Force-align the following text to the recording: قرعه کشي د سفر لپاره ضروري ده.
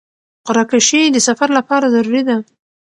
قرعه 0.47 0.65
کشي 0.71 1.01
د 1.11 1.17
سفر 1.27 1.49
لپاره 1.57 1.85
ضروري 1.95 2.21
ده. 2.29 2.37